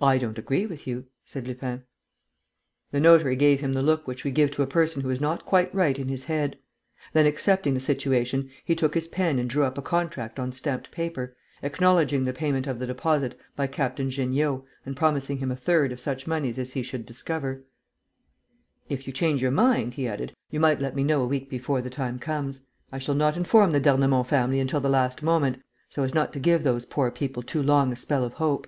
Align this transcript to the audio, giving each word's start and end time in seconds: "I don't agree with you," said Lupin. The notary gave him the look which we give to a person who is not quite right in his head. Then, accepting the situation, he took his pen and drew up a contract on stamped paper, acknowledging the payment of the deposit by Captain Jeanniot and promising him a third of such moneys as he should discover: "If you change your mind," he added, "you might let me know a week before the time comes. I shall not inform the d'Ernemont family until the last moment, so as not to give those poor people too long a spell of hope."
"I 0.00 0.18
don't 0.18 0.38
agree 0.38 0.66
with 0.66 0.86
you," 0.86 1.06
said 1.24 1.46
Lupin. 1.46 1.84
The 2.90 3.00
notary 3.00 3.36
gave 3.36 3.60
him 3.60 3.72
the 3.72 3.80
look 3.82 4.06
which 4.06 4.24
we 4.24 4.30
give 4.30 4.50
to 4.50 4.62
a 4.62 4.66
person 4.66 5.00
who 5.00 5.08
is 5.08 5.20
not 5.22 5.46
quite 5.46 5.74
right 5.74 5.98
in 5.98 6.08
his 6.08 6.24
head. 6.24 6.58
Then, 7.14 7.26
accepting 7.26 7.72
the 7.72 7.80
situation, 7.80 8.50
he 8.64 8.74
took 8.74 8.92
his 8.92 9.08
pen 9.08 9.38
and 9.38 9.48
drew 9.48 9.62
up 9.64 9.78
a 9.78 9.82
contract 9.82 10.38
on 10.38 10.52
stamped 10.52 10.90
paper, 10.90 11.34
acknowledging 11.62 12.24
the 12.24 12.34
payment 12.34 12.66
of 12.66 12.78
the 12.78 12.88
deposit 12.88 13.38
by 13.54 13.68
Captain 13.68 14.10
Jeanniot 14.10 14.64
and 14.84 14.96
promising 14.96 15.38
him 15.38 15.50
a 15.52 15.56
third 15.56 15.92
of 15.92 16.00
such 16.00 16.26
moneys 16.26 16.58
as 16.58 16.72
he 16.72 16.82
should 16.82 17.06
discover: 17.06 17.62
"If 18.90 19.06
you 19.06 19.12
change 19.14 19.40
your 19.40 19.52
mind," 19.52 19.94
he 19.94 20.08
added, 20.08 20.34
"you 20.50 20.58
might 20.60 20.80
let 20.80 20.96
me 20.96 21.04
know 21.04 21.22
a 21.22 21.26
week 21.26 21.48
before 21.48 21.80
the 21.80 21.88
time 21.88 22.18
comes. 22.18 22.64
I 22.92 22.98
shall 22.98 23.14
not 23.14 23.36
inform 23.36 23.70
the 23.70 23.80
d'Ernemont 23.80 24.26
family 24.26 24.58
until 24.58 24.80
the 24.80 24.90
last 24.90 25.22
moment, 25.22 25.62
so 25.88 26.02
as 26.02 26.14
not 26.14 26.32
to 26.34 26.40
give 26.40 26.64
those 26.64 26.84
poor 26.84 27.10
people 27.12 27.42
too 27.44 27.62
long 27.62 27.92
a 27.92 27.96
spell 27.96 28.24
of 28.24 28.34
hope." 28.34 28.66